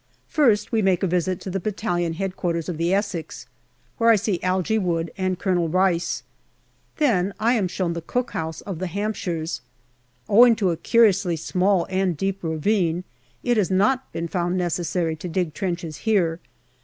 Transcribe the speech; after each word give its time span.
First 0.27 0.71
we 0.71 0.81
make 0.81 1.03
a 1.03 1.07
visit 1.07 1.39
to 1.41 1.51
the 1.51 1.59
battalion 1.59 2.15
H.Q. 2.19 2.49
of 2.67 2.77
the 2.77 2.91
Essex, 2.91 3.45
where 3.99 4.09
I 4.09 4.15
see 4.15 4.39
Algy 4.41 4.79
Wood 4.79 5.11
and 5.15 5.37
Colonel 5.37 5.69
Rice; 5.69 6.23
then 6.97 7.35
I 7.39 7.53
am 7.53 7.67
shown 7.67 7.93
the 7.93 8.01
cookhouse 8.01 8.61
of 8.63 8.79
the 8.79 8.87
Hampshires. 8.87 9.61
Owing 10.27 10.55
to 10.55 10.71
a 10.71 10.75
curiously 10.77 11.35
small 11.35 11.85
and 11.87 12.17
deep 12.17 12.39
ravine, 12.41 13.03
it 13.43 13.57
has 13.57 13.69
not 13.69 14.11
been 14.11 14.27
found 14.27 14.57
necessary 14.57 15.15
to 15.17 15.27
dig 15.29 15.53
trenches 15.53 15.97
here. 15.97 16.39